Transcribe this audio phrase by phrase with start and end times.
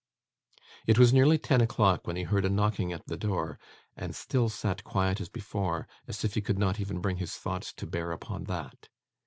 [0.87, 3.59] It was nearly ten o'clock when he heard a knocking at the door,
[3.95, 7.71] and still sat quiet as before, as if he could not even bring his thoughts
[7.73, 8.89] to bear upon that.